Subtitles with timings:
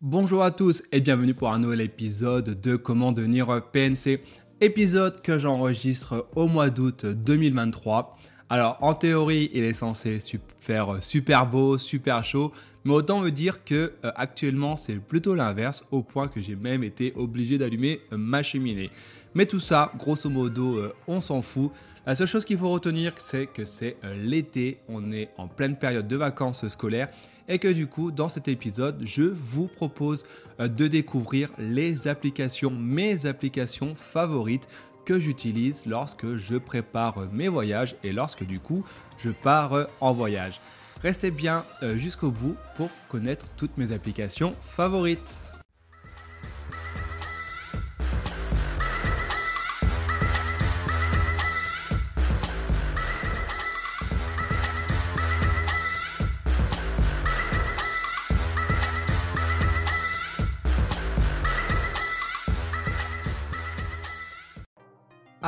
[0.00, 4.20] Bonjour à tous et bienvenue pour un nouvel épisode de Comment devenir PNC.
[4.60, 8.16] Épisode que j'enregistre au mois d'août 2023.
[8.48, 10.20] Alors en théorie, il est censé
[10.60, 12.52] faire super beau, super chaud,
[12.84, 16.84] mais autant me dire que euh, actuellement c'est plutôt l'inverse, au point que j'ai même
[16.84, 18.90] été obligé d'allumer ma cheminée.
[19.34, 21.72] Mais tout ça, grosso modo, euh, on s'en fout.
[22.06, 25.76] La seule chose qu'il faut retenir, c'est que c'est euh, l'été, on est en pleine
[25.76, 27.08] période de vacances scolaires
[27.48, 30.24] et que du coup dans cet épisode je vous propose
[30.60, 34.68] euh, de découvrir les applications, mes applications favorites
[35.04, 38.84] que j'utilise lorsque je prépare mes voyages et lorsque du coup
[39.16, 40.60] je pars euh, en voyage.
[41.02, 45.38] Restez bien euh, jusqu'au bout pour connaître toutes mes applications favorites.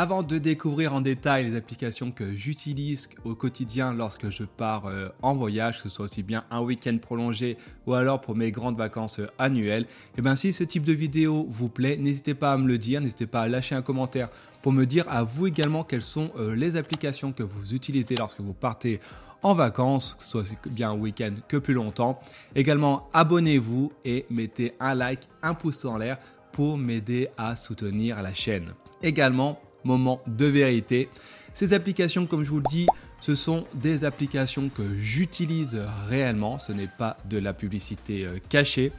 [0.02, 5.10] Avant de découvrir en détail les applications que j'utilise au quotidien lorsque je pars euh,
[5.20, 8.78] en voyage, que ce soit aussi bien un week-end prolongé ou alors pour mes grandes
[8.78, 9.84] vacances euh, annuelles,
[10.16, 13.02] eh bien si ce type de vidéo vous plaît, n'hésitez pas à me le dire,
[13.02, 14.30] n'hésitez pas à lâcher un commentaire
[14.62, 18.40] pour me dire à vous également quelles sont euh, les applications que vous utilisez lorsque
[18.40, 19.00] vous partez
[19.42, 22.18] en vacances, que ce soit bien un week-end que plus longtemps.
[22.54, 26.16] Également, abonnez-vous et mettez un like, un pouce en l'air
[26.52, 28.72] pour m'aider à soutenir la chaîne.
[29.02, 31.08] Également, moment de vérité.
[31.52, 32.86] Ces applications, comme je vous le dis,
[33.20, 35.78] ce sont des applications que j'utilise
[36.08, 38.92] réellement, ce n'est pas de la publicité euh, cachée.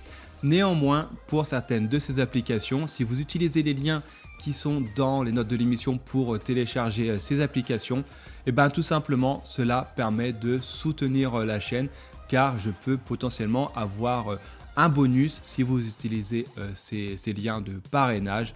[0.43, 4.03] Néanmoins, pour certaines de ces applications, si vous utilisez les liens
[4.39, 8.03] qui sont dans les notes de l'émission pour euh, télécharger euh, ces applications,
[8.45, 11.89] eh bien tout simplement cela permet de soutenir la chaîne
[12.27, 14.37] car je peux potentiellement avoir
[14.77, 18.53] un bonus si vous utilisez ces liens de parrainage.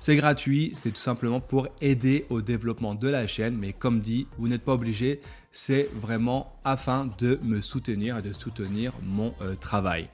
[0.00, 4.26] C'est gratuit, c'est tout simplement pour aider au développement de la chaîne, mais comme dit,
[4.38, 5.20] vous n'êtes pas obligé,
[5.52, 10.08] c'est vraiment afin de me soutenir et de soutenir mon euh, travail.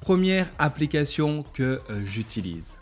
[0.00, 2.78] Première application que euh, j'utilise.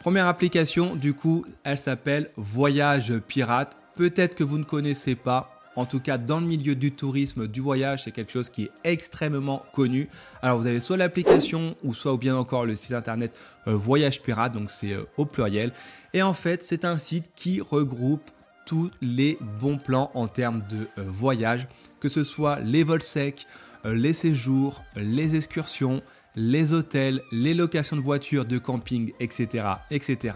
[0.00, 3.76] Première application, du coup, elle s'appelle Voyage Pirate.
[3.96, 7.60] Peut-être que vous ne connaissez pas, en tout cas, dans le milieu du tourisme, du
[7.60, 10.08] voyage, c'est quelque chose qui est extrêmement connu.
[10.42, 13.38] Alors, vous avez soit l'application ou soit ou bien encore le site internet
[13.68, 15.72] euh, Voyage Pirate, donc c'est euh, au pluriel.
[16.14, 18.30] Et en fait, c'est un site qui regroupe
[18.64, 21.68] tous les bons plans en termes de euh, voyage,
[22.00, 23.46] que ce soit les vols secs,
[23.84, 26.02] les séjours, les excursions,
[26.34, 30.34] les hôtels, les locations de voitures, de camping, etc., etc.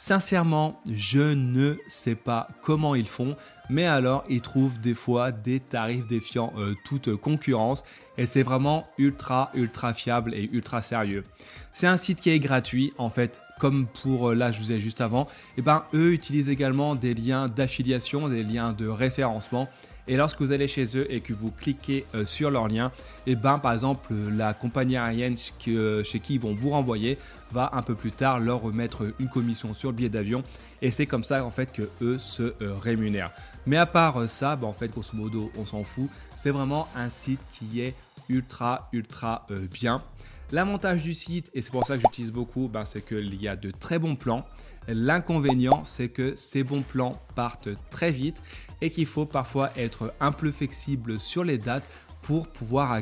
[0.00, 3.36] Sincèrement, je ne sais pas comment ils font,
[3.68, 7.82] mais alors ils trouvent des fois des tarifs défiant euh, toute concurrence
[8.16, 11.24] et c'est vraiment ultra ultra fiable et ultra sérieux.
[11.72, 14.80] C'est un site qui est gratuit en fait, comme pour euh, là je vous ai
[14.80, 15.24] juste avant.
[15.24, 19.68] Et eh ben eux utilisent également des liens d'affiliation, des liens de référencement
[20.08, 22.90] et lorsque vous allez chez eux et que vous cliquez euh, sur leur lien,
[23.26, 25.36] et eh ben par exemple la compagnie aérienne
[25.68, 27.18] euh, chez qui ils vont vous renvoyer
[27.52, 30.42] va un peu plus tard leur remettre une commission sur le billet d'avion
[30.80, 33.32] et c'est comme ça en fait que se euh, rémunèrent.
[33.66, 36.08] Mais à part ça, bah, en fait grosso modo on s'en fout.
[36.36, 37.94] C'est vraiment un site qui est
[38.28, 40.02] ultra ultra bien.
[40.50, 43.56] L'avantage du site, et c'est pour ça que j'utilise beaucoup, ben, c'est qu'il y a
[43.56, 44.46] de très bons plans.
[44.88, 48.42] L'inconvénient, c'est que ces bons plans partent très vite
[48.80, 51.86] et qu'il faut parfois être un peu flexible sur les dates
[52.22, 52.98] pour pouvoir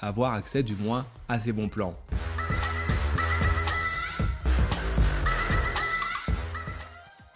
[0.00, 1.96] avoir accès du moins à ces bons plans.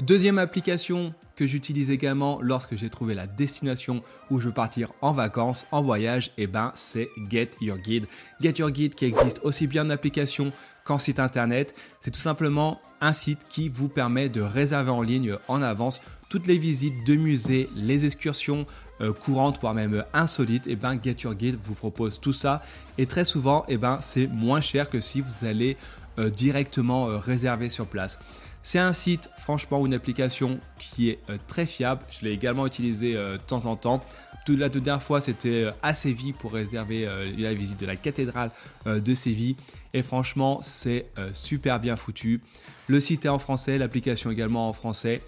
[0.01, 5.13] Deuxième application que j'utilise également lorsque j'ai trouvé la destination où je veux partir en
[5.13, 8.07] vacances, en voyage, et eh ben c'est Get Your Guide.
[8.41, 10.53] Get Your Guide qui existe aussi bien en application
[10.87, 11.75] qu'en site internet.
[12.01, 16.47] C'est tout simplement un site qui vous permet de réserver en ligne en avance toutes
[16.47, 18.67] les visites de musées, les excursions
[19.01, 22.63] euh, courantes, voire même insolites, et eh ben Get Your Guide vous propose tout ça.
[22.99, 25.77] Et très souvent, eh ben c'est moins cher que si vous allez
[26.19, 28.19] euh, directement euh, réserver sur place.
[28.63, 32.03] C'est un site, franchement, une application qui est très fiable.
[32.11, 34.05] Je l'ai également utilisé de temps en temps.
[34.49, 37.09] La dernière fois, c'était à Séville pour réserver
[37.39, 38.51] la visite de la cathédrale
[38.85, 39.55] de Séville.
[39.97, 42.41] Et franchement, c'est super bien foutu.
[42.87, 45.23] Le site est en français, l'application également en français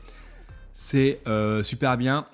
[0.78, 2.26] c'est euh, super bien.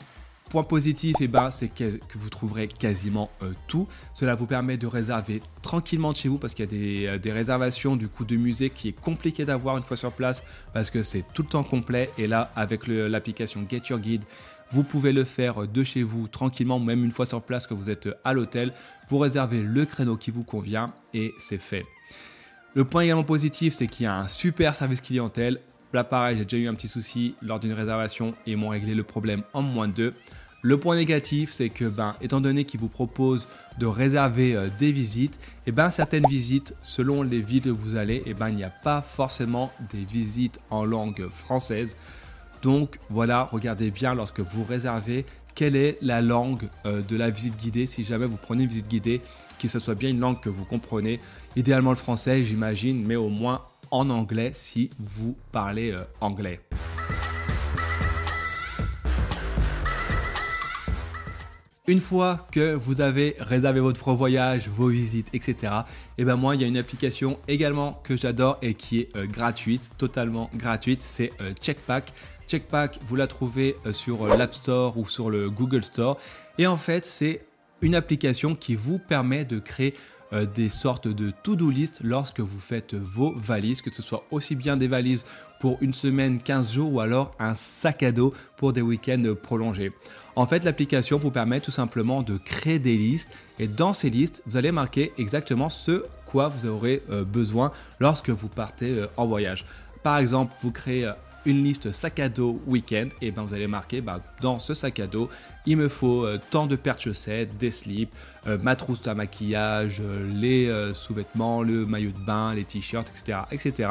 [0.50, 3.88] Point positif, eh ben, c'est que, vous trouverez quasiment euh, tout.
[4.12, 7.32] Cela vous permet de réserver tranquillement de chez vous parce qu'il y a des, euh,
[7.32, 10.44] réservations du coup de musée qui est compliqué d'avoir une fois sur place
[10.74, 12.10] parce que c'est tout le temps complet.
[12.18, 14.24] Et là, avec l'application Get Your Guide,
[14.70, 17.90] Vous pouvez le faire de chez vous tranquillement, même une fois sur place que vous
[17.90, 18.72] êtes à l'hôtel.
[19.08, 21.84] Vous réservez le créneau qui vous convient et c'est fait.
[22.76, 25.60] Le point également positif, c'est qu'il y a un super service clientèle.
[25.92, 28.96] Là, pareil, j'ai déjà eu un petit souci lors d'une réservation et ils m'ont réglé
[28.96, 30.14] le problème en moins de deux.
[30.62, 33.46] Le point négatif, c'est que, ben, étant donné qu'ils vous proposent
[33.78, 38.22] de réserver euh, des visites, et ben, certaines visites, selon les villes où vous allez,
[38.26, 41.96] et ben, il n'y a pas forcément des visites en langue française.
[42.62, 47.56] Donc voilà, regardez bien lorsque vous réservez quelle est la langue euh, de la visite
[47.56, 49.20] guidée si jamais vous prenez une visite guidée,
[49.58, 51.20] que ce soit bien une langue que vous comprenez.
[51.56, 56.60] Idéalement le français, j'imagine, mais au moins en anglais si vous parlez euh, anglais.
[61.86, 65.54] Une fois que vous avez réservé votre voyage, vos visites, etc.,
[66.16, 69.16] et eh ben moi, il y a une application également que j'adore et qui est
[69.16, 72.14] euh, gratuite, totalement gratuite, c'est euh, Checkpack.
[72.48, 76.16] Checkpack, vous la trouvez euh, sur l'App Store ou sur le Google Store.
[76.56, 77.44] Et en fait, c'est
[77.82, 79.92] une application qui vous permet de créer
[80.54, 84.76] des sortes de to-do list lorsque vous faites vos valises, que ce soit aussi bien
[84.76, 85.24] des valises
[85.64, 89.94] pour une semaine, 15 jours ou alors un sac à dos pour des week-ends prolongés.
[90.36, 94.42] En fait, l'application vous permet tout simplement de créer des listes et dans ces listes,
[94.44, 99.24] vous allez marquer exactement ce quoi vous aurez euh, besoin lorsque vous partez euh, en
[99.24, 99.64] voyage.
[100.02, 101.12] Par exemple, vous créez euh,
[101.46, 105.00] une liste sac à dos week-end, et ben vous allez marquer bah, dans ce sac
[105.00, 105.28] à dos,
[105.66, 108.12] il me faut tant de paires de chaussettes, des slips,
[108.62, 110.02] ma trousse à maquillage,
[110.34, 113.88] les sous-vêtements, le maillot de bain, les t-shirts, etc., etc.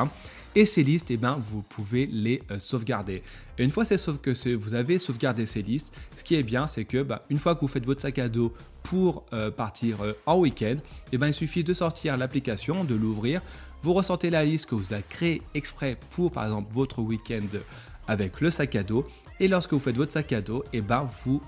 [0.56, 3.24] Et ces listes, eh ben, vous pouvez les euh, sauvegarder.
[3.58, 7.02] Et une fois que vous avez sauvegardé ces listes, ce qui est bien, c'est que
[7.02, 8.54] bah, une fois que vous faites votre sac à dos
[8.84, 10.76] pour euh, partir euh, en week-end,
[11.12, 13.42] eh ben, il suffit de sortir l'application, de l'ouvrir.
[13.84, 17.46] Vous ressentez la liste que vous avez créée exprès pour, par exemple, votre week-end
[18.08, 19.06] avec le sac à dos.
[19.42, 21.44] Et lorsque vous faites votre sac à dos, eh ben, vous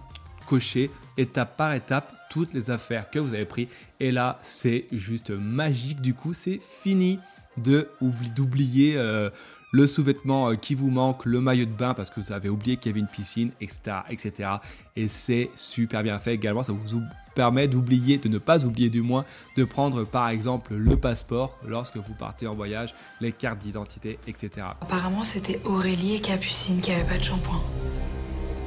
[0.46, 3.70] cochez étape par étape toutes les affaires que vous avez prises.
[4.02, 6.02] Et là, c'est juste magique.
[6.02, 7.20] Du coup, c'est fini
[7.56, 9.30] d'oublier euh,
[9.76, 12.78] le sous-vêtement euh, qui vous manque, le maillot de bain parce que vous avez oublié
[12.78, 13.98] qu'il y avait une piscine, etc.
[14.10, 14.50] etc.
[14.96, 17.02] Et c'est super bien fait également, ça vous
[17.36, 19.26] permet d'oublier, de ne pas oublier du moins,
[19.58, 24.68] de prendre par exemple le passeport lorsque vous partez en voyage, les cartes d'identité, etc.
[24.80, 27.62] Apparemment c'était Aurélie et Capucine qui avaient pas de shampoing.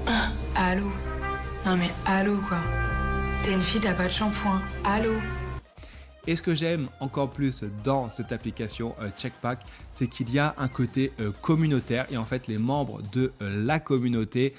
[0.07, 0.93] Ah, allô?
[1.65, 2.59] Non mais allô quoi?
[3.43, 4.61] T'es une fille, t'as pas de shampoing.
[4.85, 5.13] Allô?
[6.29, 9.61] Et ce que j'aime encore plus dans cette application euh, Checkpack,
[9.91, 12.07] c'est qu'il y a un côté euh, communautaire.
[12.11, 14.53] Et en fait les membres de euh, la communauté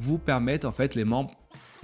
[0.00, 1.30] vous permettent en fait les membres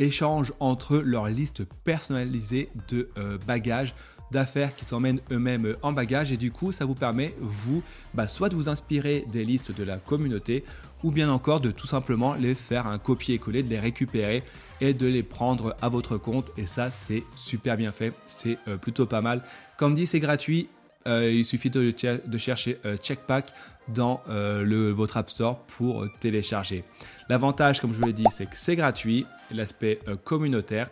[0.00, 3.10] échangent entre eux leur liste personnalisée de
[3.46, 3.94] bagages
[4.30, 7.82] d'affaires qui s'emmènent eux-mêmes en bagage et du coup ça vous permet vous
[8.14, 10.64] bah, soit de vous inspirer des listes de la communauté
[11.02, 14.42] ou bien encore de tout simplement les faire un copier-coller, de les récupérer
[14.80, 16.52] et de les prendre à votre compte.
[16.56, 19.42] Et ça c'est super bien fait, c'est euh, plutôt pas mal.
[19.76, 20.68] Comme dit c'est gratuit,
[21.06, 21.94] euh, il suffit de,
[22.36, 23.52] chercher euh, Checkpack
[23.88, 26.84] dans le, votre App Store pour télécharger.
[27.28, 30.90] L'avantage comme je vous l'ai dit c'est que c'est gratuit, l'aspect communautaire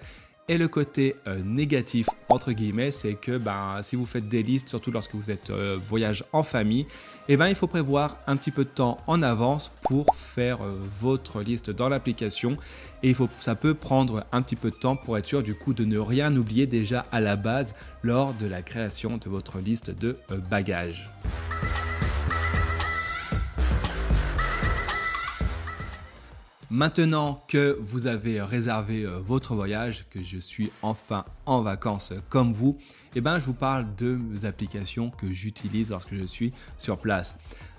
[0.48, 4.69] et le côté euh, négatif, entre guillemets, c'est que ben, si vous faites des listes,
[4.69, 6.87] surtout lorsque vous êtes euh, voyage en famille,
[7.28, 10.76] eh ben, il faut prévoir un petit peu de temps en avance pour faire euh,
[11.00, 12.56] votre liste dans l'application.
[13.02, 15.54] Et il faut, ça peut prendre un petit peu de temps pour être sûr du
[15.54, 19.58] coup de ne rien oublier déjà à la base lors de la création de votre
[19.58, 20.17] liste de
[20.48, 21.10] bagages.
[26.70, 32.53] Maintenant que vous avez réservé euh, votre voyage, que je suis enfin en vacances comme
[32.53, 32.77] vous,
[33.15, 37.37] eh ben, je vous parle de mes applications que j'utilise lorsque je suis sur place.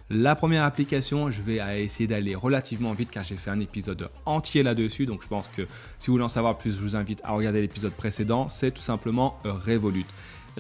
[0.09, 4.63] La première application, je vais essayer d'aller relativement vite car j'ai fait un épisode entier
[4.63, 5.05] là-dessus.
[5.05, 5.63] Donc je pense que
[5.99, 8.47] si vous voulez en savoir plus, je vous invite à regarder l'épisode précédent.
[8.47, 10.05] C'est tout simplement Revolut.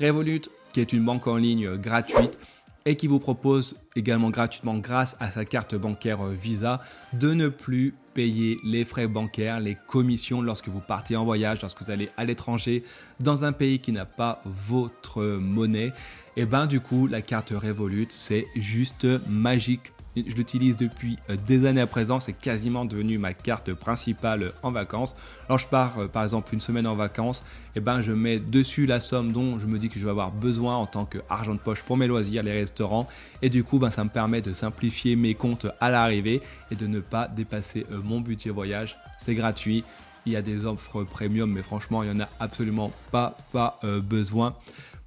[0.01, 0.41] Revolut,
[0.73, 2.37] qui est une banque en ligne gratuite
[2.85, 6.81] et qui vous propose également gratuitement grâce à sa carte bancaire Visa
[7.13, 11.83] de ne plus payer les frais bancaires, les commissions lorsque vous partez en voyage, lorsque
[11.83, 12.83] vous allez à l'étranger
[13.19, 15.93] dans un pays qui n'a pas votre monnaie.
[16.35, 19.91] Et ben du coup, la carte Revolut, c'est juste magique
[20.27, 24.71] je l'utilise depuis euh, des années à présent, c'est quasiment devenu ma carte principale en
[24.71, 25.15] vacances.
[25.47, 27.43] Alors je pars euh, par exemple une semaine en vacances,
[27.75, 30.11] et eh ben je mets dessus la somme dont je me dis que je vais
[30.11, 33.07] avoir besoin en tant qu'argent de poche pour mes loisirs, les restaurants,
[33.41, 36.87] et du coup ben, ça me permet de simplifier mes comptes à l'arrivée et de
[36.87, 38.97] ne pas dépasser euh, mon budget voyage.
[39.17, 39.83] C'est gratuit,
[40.25, 43.79] il y a des offres premium, mais franchement, il n'y en a absolument pas, pas
[44.03, 44.55] besoin.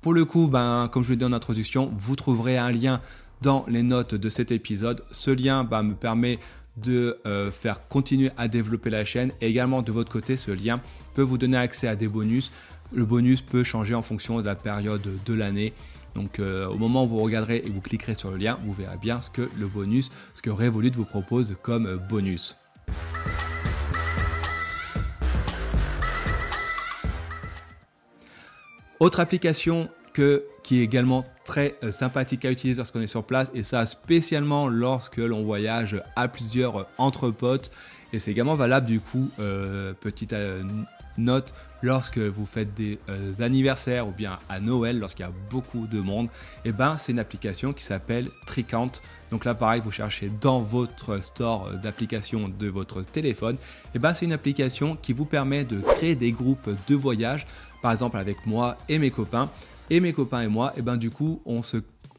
[0.01, 3.03] Pour le coup, ben, comme je l'ai dit en introduction, vous trouverez un lien
[3.43, 5.05] dans les notes de cet épisode.
[5.13, 6.39] Ce lien bah, me permet
[6.77, 9.33] de euh, faire continuer à développer la chaîne.
[9.41, 10.81] Et également de votre côté, ce lien
[11.15, 12.53] peut vous donner accès à des bonus.
[12.93, 15.73] Le bonus peut changer en fonction de la période de l'année.
[16.15, 18.97] Donc euh, au moment où vous regarderez et vous cliquerez sur le lien, vous verrez
[18.97, 22.57] bien ce que le bonus, ce que Revolut vous propose comme bonus.
[28.99, 33.51] Autre application que, qui est également très euh, sympathique à utiliser lorsqu'on est sur place
[33.55, 37.73] et ça spécialement lorsque l'on voyage à plusieurs euh, entre potes
[38.13, 40.33] et c'est également valable du coup euh, petite
[41.19, 43.01] note lorsque vous faites des
[43.41, 46.27] anniversaires ou bien à Noël lorsqu'il y a beaucoup de monde
[46.65, 48.93] et eh ben c'est une application qui s'appelle Tricount
[49.33, 54.15] donc là pareil vous cherchez dans votre store d'applications de votre téléphone et eh ben
[54.15, 57.45] c'est une application qui vous permet de créer des groupes de voyage
[57.83, 59.51] par exemple avec moi et mes copains.
[59.91, 61.79] Et mes copains et moi, et ben du coup, on se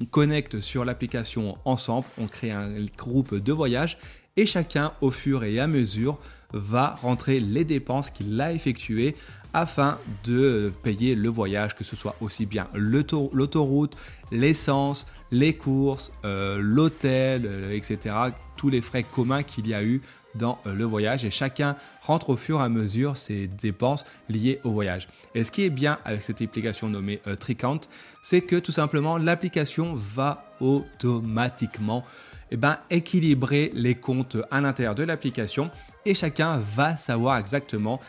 [0.09, 3.97] connecte sur l'application ensemble, on crée un groupe de voyage
[4.37, 6.19] et chacun, au fur et à mesure,
[6.53, 9.15] va rentrer les dépenses qu'il a effectuées
[9.53, 13.95] afin de payer le voyage, que ce soit aussi bien l'autoroute,
[14.31, 18.15] l'essence, les courses, euh, l'hôtel, euh, etc.
[18.57, 20.01] Tous les frais communs qu'il y a eu
[20.35, 24.59] dans euh, le voyage et chacun rentre au fur et à mesure ses dépenses liées
[24.63, 25.07] au voyage.
[25.35, 27.81] Et ce qui est bien avec cette application nommée euh, Tricount,
[28.21, 32.05] c'est que tout simplement l'application va automatiquement
[32.51, 35.71] eh ben, équilibrer les comptes à l'intérieur de l'application
[36.05, 38.00] et chacun va savoir exactement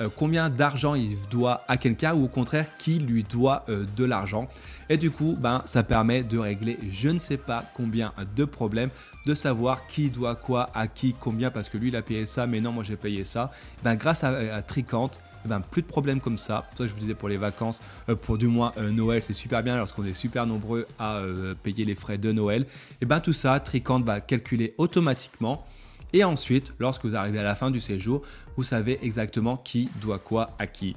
[0.00, 4.48] euh, combien d'argent il doit à quelqu'un ou au contraire qui lui doit de l'argent.
[4.90, 8.90] Et du coup, ben, ça permet de régler je ne sais pas combien de problèmes,
[9.26, 12.46] de savoir qui doit quoi à qui, combien, parce que lui il a payé ça,
[12.46, 13.50] mais non, moi j'ai payé ça.
[13.82, 16.64] Ben, grâce à, Tricante, eh ben, plus de problèmes comme ça.
[16.74, 19.62] Pour je vous disais pour les vacances, euh, pour du moins euh, Noël, c'est super
[19.62, 22.62] bien lorsqu'on est super nombreux à euh, payer les frais de Noël.
[22.62, 22.66] Et
[23.02, 25.66] eh ben tout ça, Tricante va calculer automatiquement.
[26.14, 28.22] Et ensuite, lorsque vous arrivez à la fin du séjour,
[28.56, 30.94] vous savez exactement qui doit quoi à qui.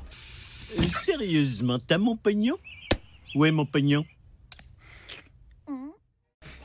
[0.87, 2.55] Sérieusement, t'as mon pognon?
[3.33, 4.05] Où est mon pognon?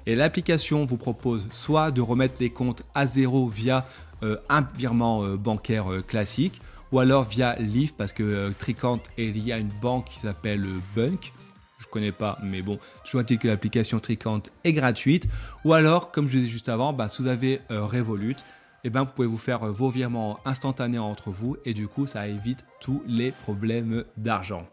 [0.04, 3.87] Et l'application vous propose soit de remettre les comptes à zéro via
[4.23, 9.35] euh, un virement euh, bancaire euh, classique, ou alors via Leaf parce que Tricant est
[9.35, 11.32] lié à une banque qui s'appelle Bunk.
[11.83, 15.27] Je connais pas, mais bon, toujours est-il que l'application Tricant est gratuite.
[15.65, 18.37] Ou alors, comme je disais juste avant, bah, si vous avez Revolut,
[18.85, 22.09] et eh ben, vous pouvez vous faire vos virements instantanés entre vous et du coup,
[22.09, 24.67] ça évite tous les problèmes d'argent.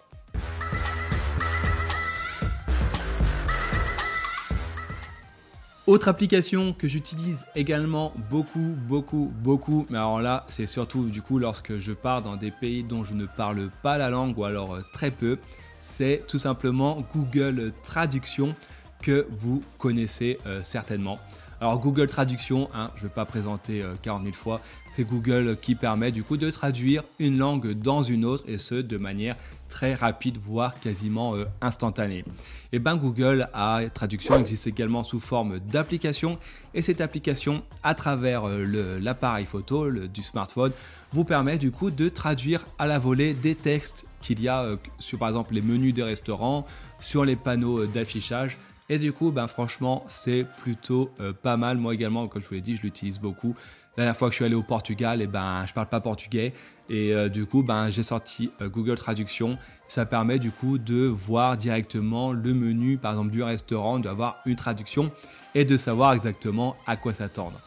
[5.89, 11.39] Autre application que j'utilise également beaucoup, beaucoup, beaucoup, mais alors là, c'est surtout du coup
[11.39, 14.75] lorsque je pars dans des pays dont je ne parle pas la langue ou alors
[14.75, 15.39] euh, très peu,
[15.79, 18.55] c'est tout simplement Google Traduction
[19.01, 21.19] que vous connaissez euh, certainement.
[21.61, 25.57] Alors Google Traduction, hein, je ne vais pas présenter 40 euh, 000 fois, c'est Google
[25.61, 29.35] qui permet du coup de traduire une langue dans une autre et ce de manière
[29.67, 32.23] très rapide, voire quasiment euh, instantanée.
[32.71, 36.39] Et ben Google a traduction existe également sous forme d'application
[36.73, 40.71] et cette application à travers l'appareil photo du smartphone
[41.11, 44.65] vous permet du coup de traduire à la volée des textes qu'il y a
[44.97, 46.65] sur par exemple les menus des restaurants,
[46.99, 48.57] sur les panneaux d'affichage
[48.89, 51.77] et du coup, ben franchement, c'est plutôt euh, pas mal.
[51.77, 53.55] Moi également, comme je vous l'ai dit, je l'utilise beaucoup.
[53.95, 55.99] La dernière fois que je suis allé au Portugal, et eh ben je parle pas
[55.99, 56.53] portugais
[56.89, 59.57] et euh, du coup, ben j'ai sorti euh, Google Traduction.
[59.87, 64.55] Ça permet du coup de voir directement le menu, par exemple du restaurant, d'avoir une
[64.55, 65.11] traduction
[65.53, 67.59] et de savoir exactement à quoi s'attendre.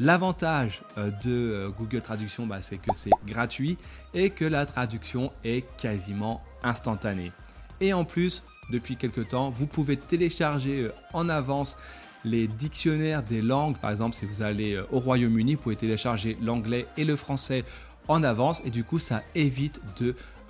[0.00, 3.78] L'avantage de Google Traduction, ben, c'est que c'est gratuit
[4.14, 7.32] et que la traduction est quasiment instantanée.
[7.80, 9.50] Et en plus, depuis quelques temps.
[9.50, 11.76] Vous pouvez télécharger euh, en avance
[12.24, 13.76] les dictionnaires des langues.
[13.78, 17.64] Par exemple, si vous allez euh, au Royaume-Uni, vous pouvez télécharger l'anglais et le français
[18.08, 19.80] en avance et du coup ça évite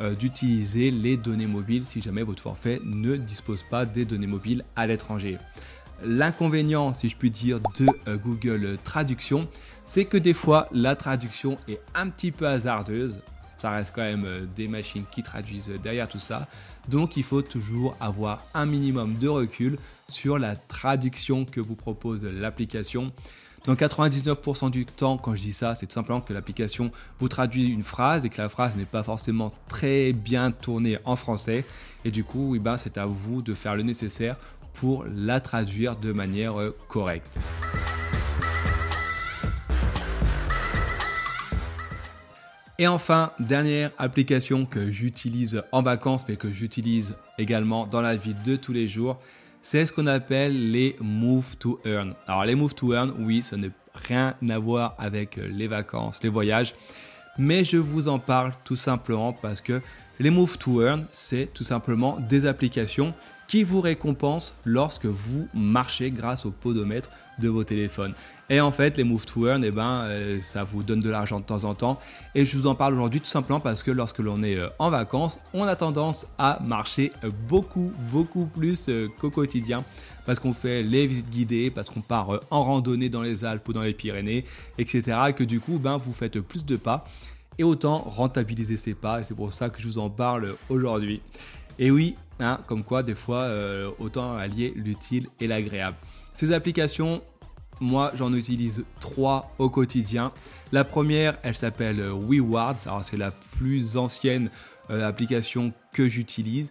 [0.01, 4.65] euh, d'utiliser les données mobiles si jamais votre forfait ne dispose pas des données mobiles
[4.77, 5.39] à l'étranger.
[6.05, 9.49] L'inconvénient, si je puis dire, de Google Traduction,
[9.87, 13.21] c'est que des fois la traduction est un petit peu hasardeuse
[13.59, 16.47] ça reste quand même euh, des machines qui traduisent derrière tout ça.
[16.89, 19.79] Donc il faut toujours avoir un minimum de recul
[20.09, 23.13] sur la traduction que vous propose l'application.
[23.65, 27.67] Dans 99% du temps, quand je dis ça, c'est tout simplement que l'application vous traduit
[27.67, 31.65] une phrase et que la phrase n'est pas forcément très bien tournée en français.
[32.05, 34.37] Et du coup, eh ben, c'est à vous de faire le nécessaire
[34.79, 37.39] pour la traduire de manière euh, correcte.
[42.81, 48.35] Et enfin, dernière application que j'utilise en vacances, mais que j'utilise également dans la vie
[48.45, 49.19] de tous les jours,
[49.63, 52.15] c'est ce qu'on appelle les Move to Earn.
[52.29, 56.29] Alors les Move to Earn, oui, ce n'est rien à voir avec les vacances, les
[56.29, 56.75] voyages.
[57.37, 59.83] Mais je vous en parle tout simplement parce que
[60.21, 63.13] les Move to Earn, c'est tout simplement des applications
[63.49, 68.15] qui vous récompensent lorsque vous marchez grâce au podomètre de vos téléphones.
[68.51, 71.41] Et en fait, les Move to Earn, eh ben, euh, ça vous donne de l'argent
[71.41, 72.01] de temps en temps.
[72.35, 74.91] Et je vous en parle aujourd'hui tout simplement parce que lorsque l'on est euh, en
[74.91, 77.13] vacances, on a tendance à marcher
[77.49, 79.85] beaucoup, beaucoup plus euh, qu'au quotidien.
[80.27, 83.73] Parce qu'on fait les visites guidées, parce qu'on part en randonnée dans les Alpes ou
[83.73, 84.45] dans les Pyrénées,
[84.77, 85.17] etc.
[85.29, 87.07] Et que du coup, ben, vous faites plus de pas.
[87.57, 89.21] Et autant rentabiliser ces pas.
[89.21, 91.23] Et c'est pour ça que je vous en parle aujourd'hui.
[91.79, 93.49] Et oui, hein, comme quoi des fois,
[93.99, 95.97] autant allier l'utile et l'agréable.
[96.35, 97.23] Ces applications,
[97.81, 100.33] moi, j'en utilise trois au quotidien.
[100.73, 102.87] La première, elle s'appelle euh, WeWards.
[102.87, 104.51] Alors, c'est la plus ancienne
[104.91, 106.71] euh, application que j'utilise.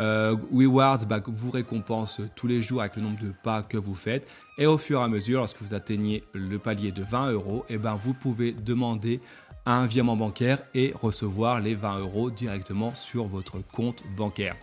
[0.00, 3.94] Euh, WeWards bah, vous récompense tous les jours avec le nombre de pas que vous
[3.94, 4.26] faites.
[4.58, 7.78] Et au fur et à mesure, lorsque vous atteignez le palier de 20 euros, eh
[7.78, 9.20] ben, vous pouvez demander
[9.66, 14.56] un virement bancaire et recevoir les 20 euros directement sur votre compte bancaire.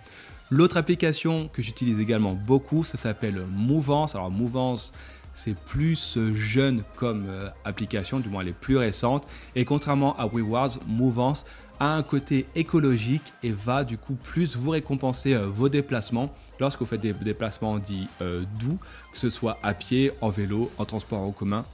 [0.54, 4.16] L'autre application que j'utilise également beaucoup, ça s'appelle Mouvance.
[4.16, 4.92] Alors Mouvance,
[5.34, 9.26] c'est plus euh, jeune comme euh, application, du moins elle est plus récente.
[9.56, 11.46] Et contrairement à Rewards, Mouvance
[11.80, 16.82] a un côté écologique et va du coup plus vous récompenser euh, vos déplacements lorsque
[16.82, 18.08] vous faites des déplacements dits
[18.60, 18.78] doux,
[19.14, 21.66] que ce soit à pied, en vélo, en transport en commun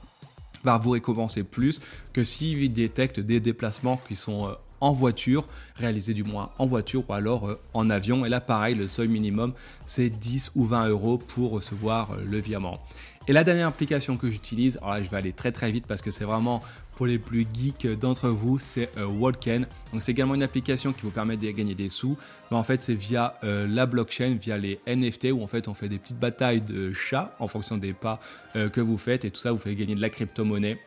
[0.64, 1.80] va vous récompenser plus
[2.12, 7.12] que s'il détecte des déplacements qui sont en voiture, réalisés du moins en voiture ou
[7.12, 8.24] alors en avion.
[8.24, 9.52] Et là, pareil, le seuil minimum,
[9.84, 12.80] c'est 10 ou 20 euros pour recevoir le virement.
[13.28, 16.00] Et la dernière application que j'utilise, alors là je vais aller très très vite parce
[16.00, 16.62] que c'est vraiment
[16.96, 19.66] pour les plus geeks d'entre vous, c'est euh, Walken.
[19.92, 22.16] Donc c'est également une application qui vous permet de gagner des sous,
[22.50, 25.74] mais en fait c'est via euh, la blockchain, via les NFT où en fait on
[25.74, 28.18] fait des petites batailles de chats en fonction des pas
[28.56, 30.80] euh, que vous faites et tout ça vous fait gagner de la crypto-monnaie.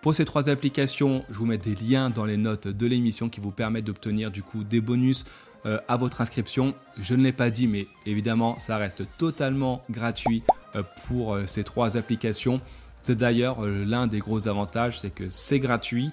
[0.00, 3.40] Pour ces trois applications, je vous mets des liens dans les notes de l'émission qui
[3.40, 5.24] vous permettent d'obtenir du coup des bonus
[5.88, 6.72] à votre inscription.
[6.98, 10.42] Je ne l'ai pas dit, mais évidemment, ça reste totalement gratuit
[10.76, 12.60] euh, pour euh, ces trois applications.
[13.02, 16.10] C'est d'ailleurs euh, l'un des gros avantages, c'est que c'est gratuit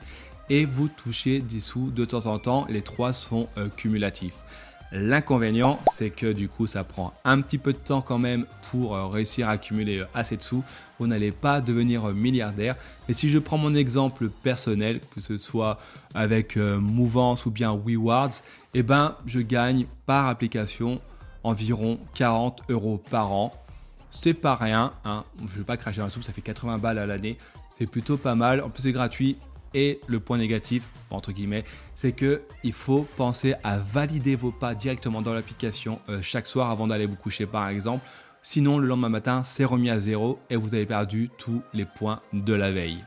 [0.49, 2.65] et vous touchez des sous de temps en temps.
[2.69, 4.43] Les trois sont cumulatifs.
[4.91, 8.95] L'inconvénient, c'est que du coup, ça prend un petit peu de temps quand même pour
[9.11, 10.63] réussir à accumuler assez de sous.
[10.99, 12.75] Vous n'allez pas devenir milliardaire.
[13.09, 15.79] Et si je prends mon exemple personnel, que ce soit
[16.13, 18.41] avec Mouvance ou bien WeWards,
[18.73, 21.01] eh ben, je gagne par application
[21.43, 23.51] environ 40 euros par an
[24.15, 25.25] c'est pas rien, hein.
[25.39, 27.37] je ne vais pas cracher un soupe, ça fait 80 balles à l'année,
[27.73, 29.37] c'est plutôt pas mal, en plus c'est gratuit.
[29.77, 34.73] Et le point négatif, entre guillemets, c'est que il faut penser à valider vos pas
[34.73, 38.07] directement dans l'application euh, chaque soir avant d'aller vous coucher par exemple.
[38.41, 42.21] Sinon, le lendemain matin, c'est remis à zéro et vous avez perdu tous les points
[42.31, 43.03] de la veille.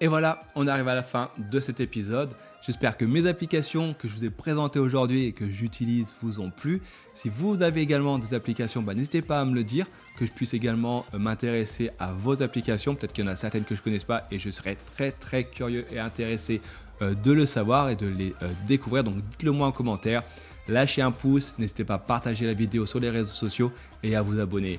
[0.00, 2.32] Et voilà, on arrive à la fin de cet épisode.
[2.62, 6.50] J'espère que mes applications que je vous ai présentées aujourd'hui et que j'utilise vous ont
[6.50, 6.82] plu.
[7.14, 9.86] Si vous avez également des applications, bah, n'hésitez pas à me le dire,
[10.18, 12.94] que je puisse également euh, m'intéresser à vos applications.
[12.94, 15.10] Peut-être qu'il y en a certaines que je ne connaisse pas et je serais très
[15.10, 16.60] très curieux et intéressé
[17.00, 19.04] euh, de le savoir et de les euh, découvrir.
[19.04, 20.22] Donc dites-le moi en commentaire.
[20.68, 24.22] Lâchez un pouce, n'hésitez pas à partager la vidéo sur les réseaux sociaux et à
[24.22, 24.78] vous abonner.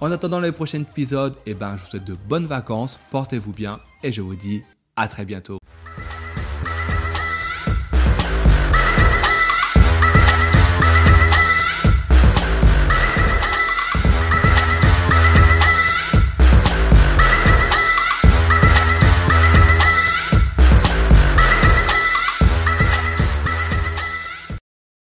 [0.00, 3.80] En attendant les prochains épisodes, eh ben, je vous souhaite de bonnes vacances, portez-vous bien
[4.02, 4.62] et je vous dis
[4.96, 5.61] à très bientôt.